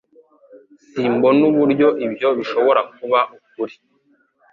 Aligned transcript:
Simbona 0.87 1.41
uburyo 1.51 1.87
ibyo 2.05 2.29
bishobora 2.37 2.81
kuba 2.95 3.19
ukuri 3.37 3.75